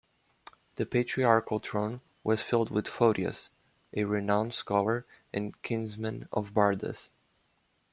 The 0.77 0.87
patriarchal 0.87 1.59
throne 1.59 2.01
was 2.23 2.41
filled 2.41 2.71
with 2.71 2.87
Photius, 2.87 3.51
a 3.93 4.05
renowned 4.05 4.55
scholar 4.55 5.05
and 5.31 5.61
kinsman 5.61 6.27
of 6.33 6.55
Bardas. 6.55 7.11